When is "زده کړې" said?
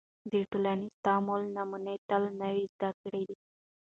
2.73-3.23